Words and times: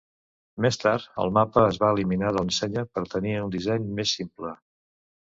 Més 0.65 0.77
tard, 0.83 1.03
el 1.23 1.33
mapa 1.37 1.65
es 1.73 1.77
va 1.83 1.89
eliminar 1.95 2.31
de 2.37 2.41
l'ensenya 2.41 2.85
per 2.95 3.03
tenir 3.11 3.35
un 3.41 3.53
disseny 3.57 3.85
més 4.01 4.15
simple. 4.21 4.55